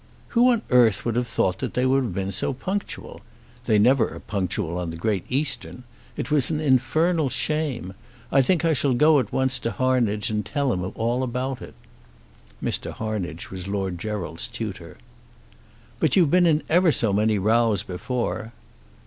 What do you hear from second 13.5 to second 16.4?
was Lord Gerald's tutor. "But you've